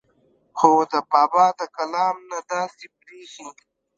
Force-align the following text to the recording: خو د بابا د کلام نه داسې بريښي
خو 0.57 0.69
د 0.91 0.93
بابا 1.11 1.45
د 1.59 1.61
کلام 1.75 2.15
نه 2.31 2.39
داسې 2.51 2.85
بريښي 2.99 3.49